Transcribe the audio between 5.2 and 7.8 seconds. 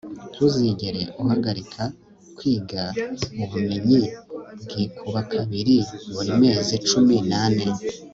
kabiri buri mezi cumi n'ane